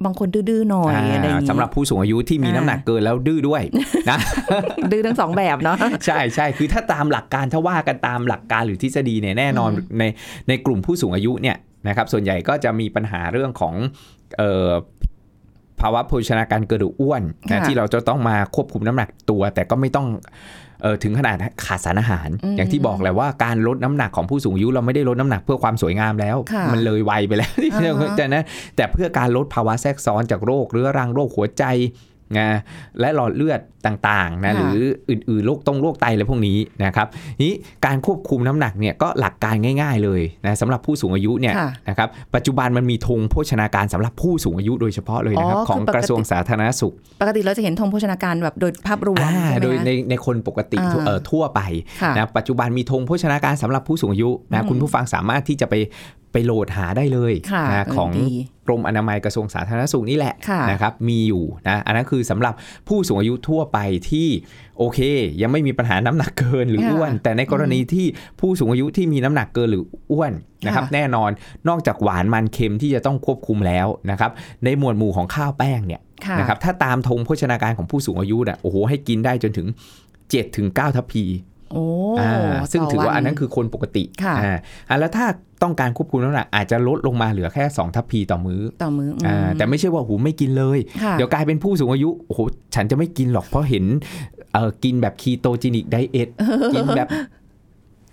[0.06, 3.62] บางคนดื้อๆหน่อยอะไรอย่างงี้สำหรับผู้สูงอายุที่มีอ่าน้ำหนักเกินแล้วดื้อด้วย
[4.12, 4.20] นะ
[4.92, 10.04] ดื้อทั้งสองแบบเนาะใช่ใช่คือถ้าตามหลักการถ้าว่ากันตามหลักการหรือทฤษฎีเนี่ยแน่นอนใน
[10.48, 13.76] ในกลุ่มผู้สูงอายุเนี่ยนะครับส่วนใหญ่ก็จะมีปัญหาเรื่องของ
[14.38, 14.70] เอ่อ
[15.82, 20.22] ภาวะโภชนาการเกินหรืออ้วนนะค่ะที่เราจะต้องมาควบคุมน้ำหนักตัว แต่ก็ไม่ต้องเออ
[21.04, 21.36] ถึงขนาด
[21.66, 28.44] ขาดสารอาหารอืมอย่างที่บอกแหละว่าการลดน้ำหนักของผู้สูงอายุเราไม่ได้ลดน้ำหนักเพื่อความสวยงามแล้วค่ะมันเลยวัยไปแล้วที่เราอ่าฮะจะนะ
[28.76, 31.64] แต่เพื่อการลดภาวะแทรกซ้อนจากโรคเรื้อรังโรคหัวใจ
[32.38, 32.48] นะ
[33.00, 34.78] และหลอดเลือดต่างๆนะค่ะหรือ
[35.10, 37.08] อื่นๆโรคตรงโรคไตอะไรพวกนี้นะครับ
[37.44, 37.54] นี้
[37.86, 51.62] การควบคุมน้ำหนักเนี่ยก็หลักการง่าย ๆเลยนะสำหรับผู้สูงอายุเนี่ยค่ะนะครับปัจจุบันมันมีธงโภชนาการสำหรับผู้สูงอายุโดยเฉพาะเลยนะครับอ๋อของคือปกติกระทรวงสาธารณสุข ปกติเราจะเห็นธงโภชนาการแบบโดยภาพรวมอ่าใช่ไหมโดยคะในในคนปกติอ่าทั่วเอ่อทั่วไป
[52.02, 55.76] ค่ะนะปัจจุบันมีธงโภชนาการสำหรับผู้สูงอายุอืนะมคุณผู้ฟังสามารถที่จะไป
[56.32, 58.28] ไปโหลดหาได้เลยค่ะนะเออของดี
[58.68, 62.54] กรมอนามัยกระทรวงสาธารณสุขนี่แหละค่ะนะครับมีอยู่นะอันนั้นคือสำหรับ
[62.88, 63.78] ผู้สูงอายุทั่วไป
[64.12, 64.28] ที่
[64.78, 65.00] โอเค
[65.42, 68.06] ยังไม่มีปัญหาน้ำหนักเกินหรือค่ะอ้วน แต่ในกรณีที่
[68.40, 70.34] ผู้สูงอายุที่มีน้ำหนักเกินหรืออ้วน
[70.66, 71.30] นะครับค่ะแน่นอน
[71.70, 74.32] นอกจากหวานมันเค็มที่จะต้องควบคุมแล้วนะครับ
[74.64, 79.68] ในหมวดหมู่ของข้าวแป้งเนี่ยค่ะนะครับถ้าตามธงโภชนาการของผู้สูงอายุน่ะโอ้โหให้กินได้จนถึง
[80.12, 81.24] 7ถึง9ทัพพี
[81.74, 81.86] โอ้
[82.20, 84.58] อ่าซึ่งถือว่าอันนั้นต่คือคนปกติค่ะอ่า
[84.90, 85.26] อ่าแล้วถ้า
[85.64, 92.40] ต้องการควบคุมน้ำหนักอาจจะลดลงมาเหลือแค่ 2 ทัพพีต่อมื้อต่อมื้ออืมอ่าแต่ไม่ใช่ว่าโอ้โหไม่กินเลยค่ะเดี๋ยวกลายเป็นผู้สูงอายุโอ้โห
[92.76, 93.86] ฉันจะไม่กินหรอกเพราะเห็น
[94.54, 96.30] เออกินแบบ ketogenic diet
[96.74, 97.10] กินแบบ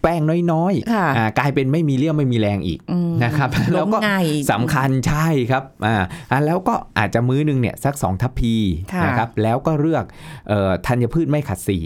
[0.03, 0.23] แป้ง
[0.53, 5.97] น้อยค่ะๆอ่ากลายเป็นไม่มีเรี่ยวไม่มีแรงอีกอืมนะครับแล้วก็ล้มง่ายสำคัญใช่ครับอ่า
[6.30, 8.54] อ่าแล้วก็อาจจะมื้อหนึ่งเนี่ยสัก 2 ทัพพี
[8.93, 10.04] ค่ะนะครับแล้วก็เลือก
[10.49, 11.78] เอ่อธัญพืชไม่ขัดสี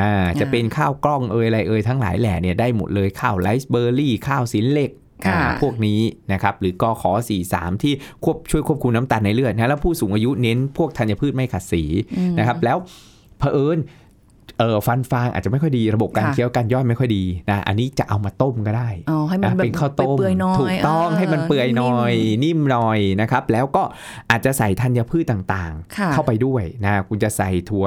[0.00, 4.90] อ่าจะเป็นข้าวกล้องเอยอะไรเอยทั้งหลายแหล่เนี่ยได้หมดเลยข้าวไรซ์เบอร์รี่ ข้าวสินเหล็ก
[5.26, 6.00] ค่ะอ่าพวกนี้
[6.32, 7.12] นะครับหรือกขอ
[7.46, 7.92] 43 ที่
[8.24, 11.82] ควบช่วยควบคุมน้ำตาลในเลือดนะแล้วผู้สูงอายุเน้นพวกธัญพืชไม่ขัดสี
[12.18, 12.76] อืมนะครับแล้ว
[13.38, 13.78] เผอิญ
[14.58, 23.82] เออฟันฟางอาจจะไม่ค่อยดีระบบการค่ะเคี้ยวการย่อยไม่ค่อยดีนะอันนี้จะเอามาต้มก็ได้อ๋อให้มันนะแบบเป็นข้าวต้มเปื่อยๆหน่อยถูกต้องให้มันเปื่อยหน่อยนิ่มหน่อยนะครับแล้วก็
[24.30, 27.84] อาจจะใส่ธัญพืชต่างค่ะๆเข้าไปด้วยนะคุณจะใส่ถั่ว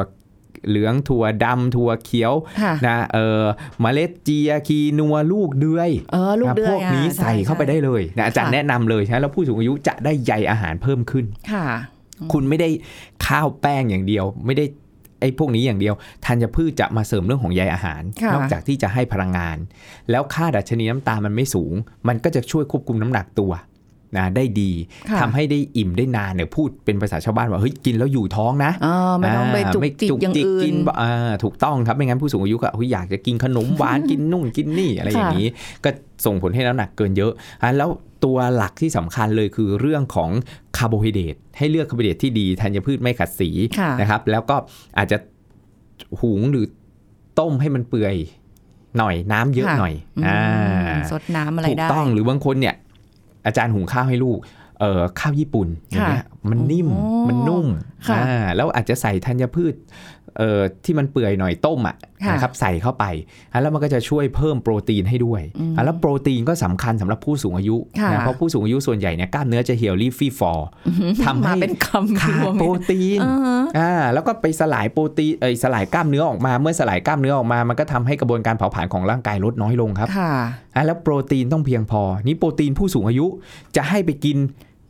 [0.68, 3.44] เหลืองถั่วดำถั่วเขียวค่ะนะเออ
[3.82, 11.66] เมล็ดเจียคีนัวลูกเดือยเออลูกนะเดือยพวกนี้อะใส่เข้าไปได้เลยนะอาจารย์ค่ะแนะนำเลยใช่แล้วผู้สูงอายุจะได้ใยอาหารเพิ่มขึ้นค่ะ
[12.34, 12.70] คุณไม่ได้
[13.26, 14.66] ข้าวแป้งอย่างเดียว ไม่ได้
[15.22, 19.58] ไอ้พวกนี้อย่างเดียวธัญพืชจะมาเสริมเรื่องของใยอาหารค่ะนอกจากที่จะให้พลังงาน
[20.12, 21.74] แล้วค่าดัชนีน้ำตาลมันไม่สูง
[22.08, 23.52] มันก็จะช่วยควบคุมน้ำหนักตัว
[24.18, 24.72] นะได้ดี
[25.10, 35.48] ค่ะทำให้ได้อิ่มได้นานเนี่ยพูดเป็นภาษาชาวบ้านว่าเฮ้ยกินแล้วอยู่ท้องนะอ๋อไม่ต้องไปจุกไม่จิกกินอย่างอื่นอ่าถูกต้องครับไม่งั้นผู้สูงอายุก็เฮ้ยอยากจะกินขนมหวานกินนู่นกินนี่อะไรอย่างนี้
[35.84, 35.90] ก็
[36.26, 37.90] ส่งผลให้น้ำหนักเกินเยอะอะแล้ว
[38.26, 40.30] ตัวหลักที่สำคัญเลยคือเรื่องของ
[40.78, 43.50] คาร์โบไฮเดรตให้เลือกคาร์โบไฮเดรตที่ดีธัญพืชไม่ขัดสี
[43.80, 44.56] ค่ะนะครับ แล้วก็
[44.98, 45.18] อาจจะ
[46.22, 46.66] หุงหรือ
[47.40, 48.16] ต้มให้มันเปื่อย
[48.98, 50.42] หน่อยน้ำเยอะค่ะหน่อยอืมอ่า
[51.12, 52.76] สดน้ำอะไรถูกได้ต้องหรือบางคนเนี่ย
[53.46, 54.40] อาจารย์หุงข้าวให้ลูก
[54.80, 57.66] เอ่อข้าวญี่ปุ่นอย่างเงี้ยมันนิ่มโอ้มันนุ่ม
[58.08, 59.74] ค่ะอ่าแล้วอาจจะใส่ธัญพืช
[60.38, 63.06] เอ่อที่มันเปื่อยหน่อยต้มอะค่ะนะครับใส่เข้าไป
[63.52, 70.68] อะแล้วมันก็จะช่วยเพิ่มโปรตีนให้ด้วยอืมอะแล้วโปรตีนก็สำคัญสำหรับผู้สูงอายุค่ะนะเพราะผู้สูงอายุส่วนใหญ่เนี่ยกล้ามเนื้อจะเหี่ยวรีบฟี่ฟอร์
[71.26, 80.34] ทำให้มาเป็นคำขาดรวมโปรตีนอ่าฮะอ่าแล้วก็ไปสลายโปรตีนเอยสลายกล้ามเนื้อออกมา เมื่อสลายกล้ามเนื้อออกมา มันก็ทำให้กระบวนการเผาผลาญของร่างกายลดน้อยลงครับค่ะ
[80.76, 83.26] อะแล้วโปรตีนต้องเพียงพอ นี่โปรตีนผู้สูงอายุ
[83.76, 84.38] จะให้ไปกิน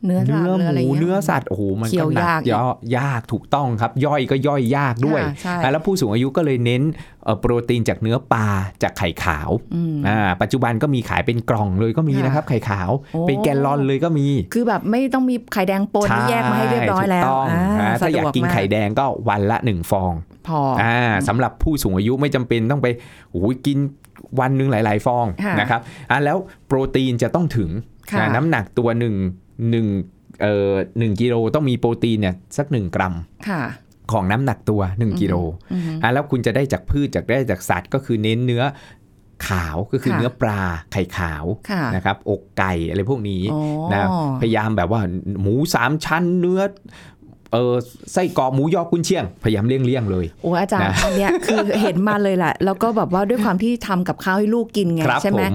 [0.04, 2.60] เนื้อสัตเนื้อว์หอะไรมูย่างงี้ยเนื้อสัตว์โอ้โหมันเคี่ก็ยวหนัยากกย่
[2.92, 6.82] อยากถูกต้องครับ ย่อยก็ย่อยยากด้วยค่ะใช่อะแล้วผู้สูงอายุก็เลยเน้น
[7.24, 8.46] เอ่อโปรตีนจากเนื้อปลา
[8.82, 20.12] จากไข่ขาวอืมอ่าปัจจุบันก็มีขายเป็นกล่องเลยก็มีค่ะนะครับ ไข่ขาวโอ้เป็นแกลลอนเลยก็มี คือแบบไม่ต้องมีไข่แดงปนที่แยกมาให้เรียบร้อยแล้วใช่ถูกต้องอ่าอ่าถ้าอยากสะดวกินมไข่แดงก็วันละหนึ่งฟอง
[20.48, 22.88] พออ่าสำหรับผู้สูงอายุไม่จำเป็นต้องไป
[23.32, 23.78] โอ้ยกิน
[24.40, 25.80] วันหนึ่งหลาย ๆ ฟองค่ะนะครับ
[26.10, 27.70] อ่าแล้วโปรตีนจะต้องถึง
[28.10, 29.14] ค่ะนะน้ำหนักตัวหนึ่ง
[29.70, 29.86] หนึ่ง
[30.42, 33.14] เอ่อหนึ่งกิโลต้องมีโปรตีนเนี่ยสักหนึ่งกรัม
[33.48, 33.62] ค่ะ
[34.12, 35.34] ของน้ำหนักตัว 1กิโล
[35.72, 38.62] อือฮึอะแล้วคุณจะได้จากพืชจากได้จากสัตว์ ก็คือเน้นเนื้อ
[39.48, 40.60] ขาวก็คือค่ะเนื้อปลา
[40.92, 43.60] ไข่ขาวค่ะนะครับอกไก่อะไรพวกนี้อ๋อ
[43.92, 44.08] นะ
[44.40, 45.00] พยายามแบบว่า
[45.40, 46.60] หมูสามชั้นเนื้อ
[47.52, 47.74] เออ
[48.12, 55.54] ไส้กรอกหมูยอกุนเชียง พยายามเลี่ยงเลี่ยงๆเลย โอ้อาจารย์นะอันเนี้ยคือเห็นมาเลยแหละ แล้วก็แบบว่าด้วยความที่ทำกับข้าวให้ลูกกินไงครับใช่ไหมผม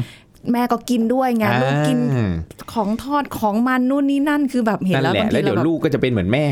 [0.52, 2.32] แม่ก็กินด้วยไงลูกกินอ่า
[2.74, 6.48] ของทอดของมันนู่นนี่นั่นคือแบบเห็นนั่นแล้วแหละบางแล้ทีวเดี๋เรายวแบบลูกก็จะเป็นเหมือนแม่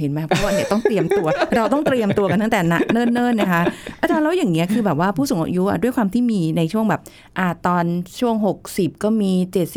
[0.00, 3.62] เห็นไหมเพราะว่าเนี่ยต้องเตรียมตัว เราต้องเตรียมตัวกันตั้งแต่นะเนิ่นๆนะคะ
[4.00, 7.00] อาจารย์แล้วอย่างเงี้ยคือแบบว่าผู้สูงอายุอะด้วยความที่มีในช่วงแบบ
[7.38, 7.84] อ่าตอน
[8.20, 8.34] ช่วง
[8.70, 9.32] 60 ก็มี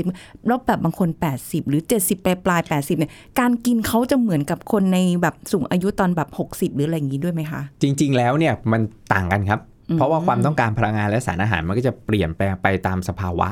[0.06, 8.82] 70แล้วแบบบางคน 80 หรือ 70 ปลายปลายๆ80เนี่ยการกินเขาจะเหมือนกับคนในแบบสูงอายุตอนแบบ 60 หรืออะไรอย่างงี้ด้วยไหมคะ จริง ๆ แล้วเนี่ยมัน
[9.14, 13.48] ต่างกันครับอืม เพราะว่าความต้องการพลังงานและสารอาหารมันก็จะเปลี่ยนแปลงไปตามสภาวะ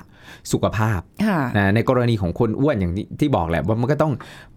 [0.52, 4.13] สุขภาพค่ะนะในกรณีของคนอ้วนอย่างที่ที่บอกแหละว่ามันก็ต้อง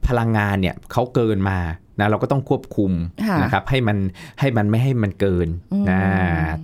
[0.09, 1.59] พลังงานเนี่ยเขาเกินมา
[2.01, 2.93] นะเราก็ต้องควบคุม
[3.25, 3.99] ค่ะนะครับให้มัน
[4.41, 6.01] ให้มันไม่ให้มันเกินอืมนะ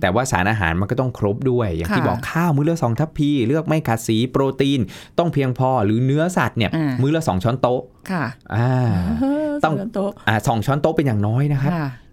[0.01, 4.79] แต่ว่าสารอาหารมันก็ต้องครบด้วย อย่างที่ค่ะบอกข้าวมื้อละสองทัพพี เลือกไม่ขาดสีโปรตีน
[5.19, 8.23] ต้องเพียงพอหรือเนื้อสัตว์เนี่ยอ่ามื้อละสองช้อนโต๊ะค่ะ
[8.55, 8.71] อ่า
[9.63, 12.06] ต้องสำหรับโต๊ะอ่าสองช้อนโต๊ะเป็นอย่างน้อยนะครับค่ะอ่าอ๋อ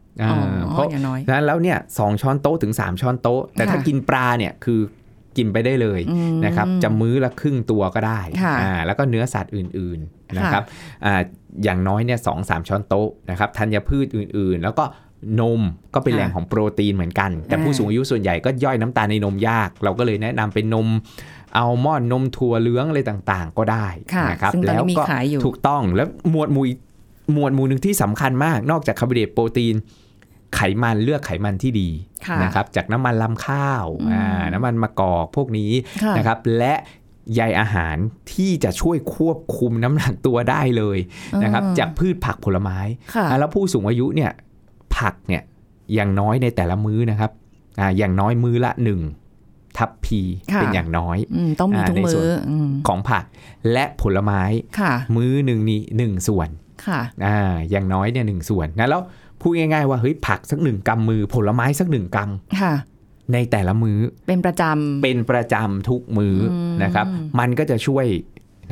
[0.71, 4.81] เพราะอย่างน้อยนั้นแล้วเนี่ยสองช้อนโต๊ะถึง 3 ช้อนโต๊ะ แต่ถ้าค่ะกินปลาเนี่ยคือ
[5.37, 10.63] กินไปได้เลยอืมนะครับจะมื้อละครึ่งตัวก็ได้ค่ะอ่าแล้วก็เนื้อสัตว์อื่นๆนะครับ
[11.05, 11.21] อ่า
[11.65, 14.85] อย่างน้อยเนี่ยสองสามช้อนโต๊ะนะครับธัญพืชอื่นๆ แล้วก็
[15.41, 15.61] นม
[15.95, 20.89] ก็เป็นค่ะแหล่งของโปรตีนเหมือนกัน แต่อ่าผู้สูงอายุส่วนใหญ่ก็ย่อยน้ำตาลในนมยาก เราก็เลยแนะนำเป็นนม
[21.57, 26.79] อัลมอนด์นมถั่วเหลืองอะไรต่างๆ ก็ได้ค่ะนะครับซึ่งตอนแล้วนี้มีก็ขายอยู่ถูกต้องแล้วหมวดหมู่อีก
[27.33, 29.75] หมวดหมู่หนึ่งที่สำคัญมากนอกจากคาร์โบไฮเดรตโปรตีน
[30.57, 31.89] ไขมันเลือกไขมันที่ดี
[32.27, 36.75] ค่ะนะครับจากน้ำมันลำข้าวอืมอ่าน้ำมันมะกอกพวกนี้ค่ะนะครับและ
[37.35, 37.97] ใยอาหาร
[38.33, 40.99] ที่จะช่วยควบคุมน้ำหนักตัวได้เลย
[41.43, 42.79] นะครับอ่าจากพืชผักผลไม้
[43.15, 44.31] ค่ะอ่าแล้วผู้สูงอายุเนี่ย
[44.97, 45.43] ผักเนี่ย
[45.95, 47.31] อย่างน้อยในแต่ละมื้อนะครับ
[47.81, 49.01] อ่าอย่างน้อยมื้อละหนึ่ง
[49.77, 50.21] ทัพพี
[50.53, 53.25] ค่ะเป็นอย่างน้อยอืมต้องมีอ่าทุกในมืส่วนออืมของผัก
[53.73, 54.43] และผลไม้
[54.81, 56.49] ค่ะมื้อหนึ่งนี่หนึ่งส่วน
[56.87, 59.03] ค่ะอ่าอย่างน้อยเนี่ยหนึ่งส่วนนะแล้ว
[59.45, 62.19] พูดง่ายๆว่าเฮ้ยผักสักหนึ่งกำมือ ผลไม้สักหนึ่งก
[62.61, 67.07] ค่ะำในแต่ละมื้อเป็นประจำเป็นประจำทุกมือ้ออมนะครับ
[67.39, 68.07] มันก็จะช่วย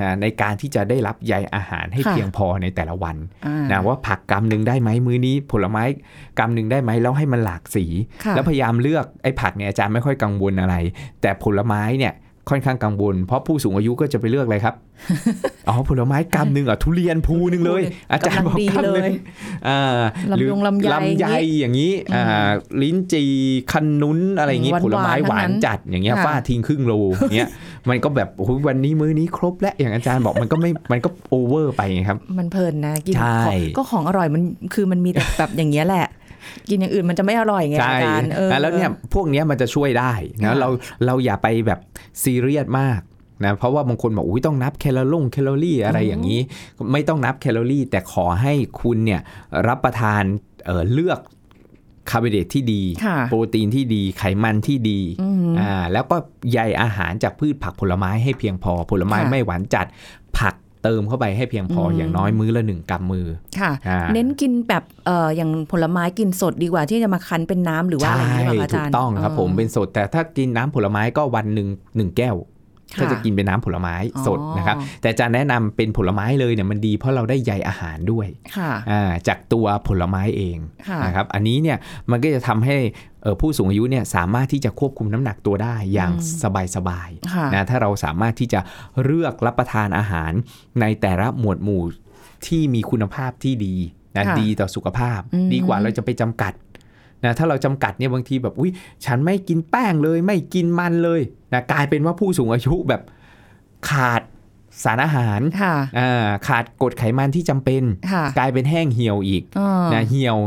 [0.01, 5.83] นะในการที่จะได้รับใยอาหารให้ค่ะเพียงพอในแต่ละวันอ่านะว่าผักกำหนึ่งได้ไหมมื้อนี้ ผลไม้
[6.39, 7.85] กำหนึ่งได้ไหมแล้วให้มันหลากสี
[8.25, 10.77] ค่ะแล้วพยายามเลือกไอ้ผักเนี่ยอาจารย์ไม่ค่อยกังวลอะไร
[11.21, 12.13] แต่ผลไม้เนี่ย
[12.51, 14.75] ค่อนข้างกังวล เพราะผู้สูงอายุก็จะไปเลือกอะไรครับ
[15.69, 19.13] อ๋อผลไม้กำหนึ่งอะทุเรียนภูหนึ่งเลย อาจารย์บอกกำลังดีกำหนึ่เลยง
[19.69, 20.01] อ่า
[20.37, 21.27] หรือลำยงลำไยลำไย
[21.61, 22.51] อย่างนี้อ่า
[22.83, 23.25] ลิ้นจี่
[23.73, 27.49] ขนุนอะไรอย่างนี้หวานๆผลไม้หวานทั้งนั้นจัดอย่างเงี้ยค่ะฟาดทิ้งครึ่งโลอย่างเงี้ย
[27.89, 34.43] มันก็แบบโอ้โหวันนี้มื้อนี้ครบแล้วอย่างอาจารย์บอกมันก็ไม่มันก็ over ไปไงครับ มันเพลินนะกินใช่ของก็ของอร่อยมัน
[34.75, 36.07] คือมันมีแต่แบบอย่างเงี้ยแหละ
[36.69, 40.69] กินอย่างอื่นมันจะไม่อร่อยไงใช่อาจารย์เออแล้วเนี่ยพวกเนี้ยมันจะช่วยได้ค่ะนะเรา
[41.07, 41.81] เราอย่าไปแบบ
[42.23, 43.01] ซีเรียสมาก
[43.45, 46.41] นะเพราะว่าบางคนบอกอุ้ยต้องนับแคลอรี่แคลอรี่อะไรอย่างนี้
[46.93, 49.21] ไม่ต้องนับแคลอรี่ แต่ขอให้คุณเนี่ย
[49.69, 50.23] รับประทาน
[50.65, 51.21] เอ่อเลือก
[52.11, 56.17] คาร์โบไฮเดรตที่ดีค่ะโปรตีนที่ดีไขมันที่ดีอืมอ่าแล้วก็
[56.53, 59.87] ใยอาหารจากพืชผักผลไม้ให้เพียงพอผลไม้ค่ะไม่หวานจัด
[60.39, 63.27] ผัก เติมเข้าไปให้เพียงพออืมอย่างน้อยมื้อละหนึ่งกำมือ
[63.61, 72.37] ค่ะอ่าเน้นกินแบบเอ่ออย่างผลไม้กินสดดีกว่าที่จะมาคั้นเป็นน้ำหรือว่าอะไรอย่างเงี้ยป่ะคะอาถูจารย์ถูกต้องครับผมเป็นสด แต่ถ้ากินน้ำผลไม้ก็วันหนึ่งหนึ่งแก้ว
[72.97, 73.95] ค่ะถ้าจะกินเป็นน้ำผลไม้
[74.27, 81.79] สดอ๋อนะครับ แต่อาจารย์แนะนำเป็นผลไม้เลยเนี่ยมันดีเพราะเราได้ใยอาหารด้วยค่ะอ่าจากตัวผลไม้เองค่ะนะครับ อันนี้เนี่ย
[82.11, 86.13] มันก็จะทำให้เอ่อ ผู้สูงอายุเนี่ยสามารถที่จะควบคุมน้ำหนักตัวได้อย่าง
[86.77, 88.61] สบายๆค่ะนะถ้าเราสามารถที่จะ
[89.05, 90.33] เลือกรับประทานอาหาร
[90.81, 91.83] ในแต่ละหมวดหมู่
[92.47, 93.77] ที่มีคุณภาพที่ดี
[94.17, 96.53] นะค่ะดีต่อสุขภาพอืมดีกว่าเราจะไปจำกัด
[97.25, 98.71] นะถ้าเราจำกัดเนี่ยบางทีแบบอุ้ย
[99.05, 101.21] ฉันไม่กินแป้งเลย ไม่กินมันเลย
[101.53, 103.03] นะกลายเป็นว่าผู้สูงอายุแบบ
[103.91, 104.23] ขาด
[104.85, 107.83] สารอาหารค่ะอ่าขาดกรดไขมันที่จำเป็น
[108.13, 110.39] ค่ะกลายเป็นแห้งเหี่ยวอีกอ๋อนะเหี่ยว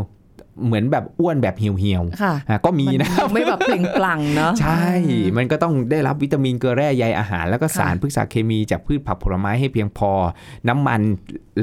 [0.66, 4.86] เหมือนแบบอ้วนแบบเหี่ยวค่ะๆอะก็มีนะครับไม่แบบเปล่งปลั่งเนาะใช่
[5.38, 10.12] มันก็ต้องได้รับวิตามินเกลือแร่ใยอาหาร แล้วก็ค่ะสารพฤกษเคมีจากพืชผักผลไม้ให้เพียงพอ
[10.70, 11.02] น้ำมัน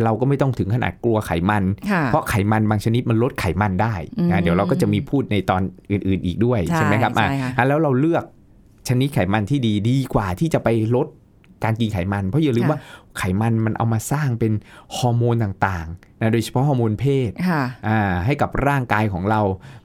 [0.05, 8.24] เราก็ไม่ต้องถึงขนาดกลัวไขมันค่ะเพราะไขมันบางชนิดมันลดไขมันได้อืมนะเดี๋ยวเราก็จะมีพูดในตอนอื่น ๆ อีกด้วยใช่ใช่ไหมครับอะใช่ค่ะอะแล้วเราเลือก
[8.88, 11.07] ชนิดไขมันที่ดีดีกว่าที่จะไปลด
[11.64, 12.79] การกินไขมัน เพราะอย่าลืมว่า
[13.18, 14.53] ไขมันมันเอามาสร้างเป็น
[14.96, 19.40] ฮอร์โมนต่างๆนะโดยเฉพาะฮอร์โมนเพศค่ะอ่าให้กับร่างกายของเรา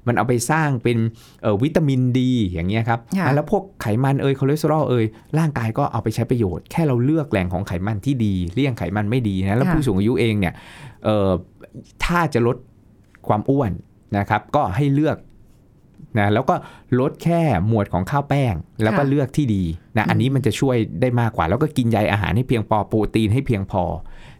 [0.08, 0.98] มันเอาไปสร้างเป็น
[1.42, 5.06] เอ่อวิตามินดีอย่างเงี้ยครับค่ะอะแล้วพวกไขมันเอยคอเลสเตอรอลเอย
[5.38, 10.54] ร่างกายก็เอาไปใช้ประโยชน์แค่เราเลือกแหล่งของไขมันที่ดี เลี่ยงไขมันไม่ดีนะแล้วผู้สูงอายุเองเนี่ย
[11.04, 11.30] เอ่อ
[12.06, 12.58] ถ้าจะลด
[13.28, 13.72] ความอ้วน
[14.18, 15.18] นะครับก็ให้เลือก
[16.20, 16.56] นะแล้วก็
[17.00, 19.64] ลดแค่หมวดของข้าวแป้ง แล้วก็ค่ะเลือกที่ดี
[19.98, 23.84] นะอันนี้มันจะช่วยได้มากกว่า แล้วก็กินใยอาหารให้เพียงพอโปรตีนให้เพียงพอ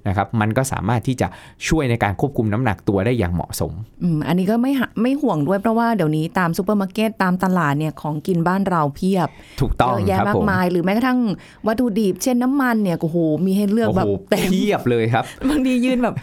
[0.08, 1.28] นะครับมันก็สามารถที่จะ
[1.68, 9.30] ช่วยในการควบคุมน้ำหนักตัวได้อย่างเหมาะสมอืมอันนี้ก็ไม่หะไม่ห่วงด้วยเพราะว่าเดี๋ยวนี้ตามซูเปอร์มาร์เก็ตตามตลาดเนี่ยของกินบ้านเราเพียบ
[9.62, 11.20] ถูกต้องเยอะแยะครับมากผมมาย หรือแม้กระทั่ง
[11.68, 16.16] วัตถุดิบเช่นน้ำมันเนี่ยโอ้โหมีให้เลือกโอ้แบบโหเต็มเพียบเลยครับ บางทียืนแบบ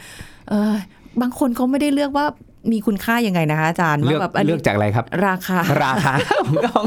[0.48, 0.74] เออ
[1.20, 2.26] บางคนเขาไม่ได้เลือกว่า
[2.72, 6.12] มีคุณค่ายังไงนะคะอาจารย์เลือกว่าแบบอันเลืนี้อกจากอะไรครับ ราคาราคา
[6.48, 6.84] ถูกต้อง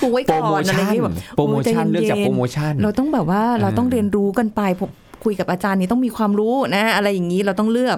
[0.00, 4.90] ถูกไว้โปรก่โมอนอะไรชั่อนย่างนี้แบบโปรโมชั่นโอ้ยใจเย็นๆเลือกจากโปรโมชั่น เราต้องแบบว่าเราต้องอ่าเรียนรู้กันไปผม
[5.24, 7.96] คุยกับอาจารย์นี่ต้องมีความรู้นะ อะไรอย่างนี้เราต้องเลือก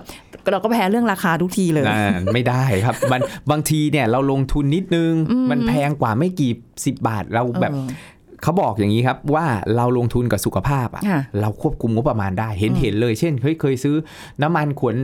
[0.53, 6.53] เราก็แพ้เรื่องราคาทุกทีเลยอ่าไม่ได้ครับ มันบางทีเนี่ยเราลงทุนนิดนึงอืมมันแพงกว่าไม่กี่
[6.85, 7.89] สิบบาทเราแบบเออ
[8.43, 13.97] เขาบอกอย่างนี้ครับว่าเราลงทุนกับสุขภาพอะค่ะเราควบคุมงบประมาณได้เห็นเห็นเลย เช่นเฮ้ยเคยซื้อ
[14.43, 14.95] น้ำมันขวด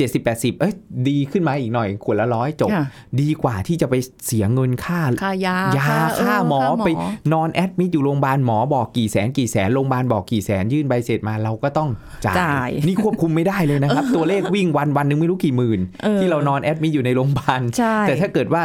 [0.00, 0.74] 70 80เอ้ย
[1.08, 2.84] ดีขึ้นมาอีกหน่อยขวดละร้อยจบค่ะ
[3.20, 3.94] ดีกว่าที่จะไป
[4.26, 5.88] เสียเงินค่าค่ายา ยา
[6.20, 6.88] ค่าหมอไป
[7.32, 11.88] นอนแอดมิดอยู่โรงพยาบาลหมอบอกกี่แสนกี่แสนโรงพยาบาลบอกกี่แสนยื่นใบเสร็จมาเราก็ต้อง
[12.24, 18.62] จ่าจ่ายนี่ควบคุมไม่ได้เลยนะครับ ตัวเลขวิ่งวันวันหนึ่งไม่รู้กี่หมื่นเออที่เรานอนแอดมิดอยู่ในโรงพยาบาลใช่แต่ถ้าเกิดว่า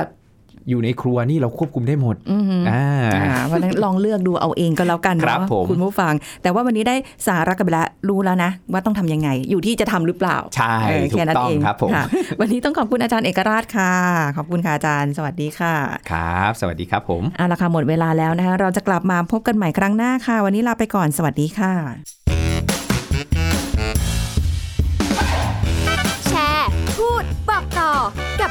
[0.70, 6.96] อยู่ในครัวนี่เราควบคุมได้หมดอือหืออ่าอ่าเพราะฉะนั้นลองเลือกดูเอาเองก็แล้วกันครับเนาะผมคุณผู้ฟัง แต่ว่าวันนี้ได้
[7.28, 12.04] สาระกันไปแล้วรู้แล้วนะ ว่าต้องทำยังไง อยู่ที่จะทำหรือเปล่า ใช่เออถูแค่กนั้นต้องเองครับผมค่ะ
[12.40, 13.94] วันนี้ต้องขอบคุณอาจารย์เอกราชค่ะ
[14.38, 15.74] ขอบคุณค่ะอาจารย์ สวัสดีค่ะ
[16.12, 22.25] ครับ สวัสดีครับผมเอาละค่ะหมดเวลาแล้วนะคะเราจะกลับมาพบกันใหม่ครั้งหน้าค่ะ วันนี้ลาไปก่อนสวัสดีค่ะ